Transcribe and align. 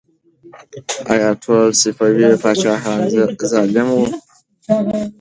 آیا 1.13 1.29
ټول 1.43 1.67
صفوي 1.81 2.27
پاچاهان 2.43 3.01
ظالم 3.51 3.87
وو؟ 3.93 4.05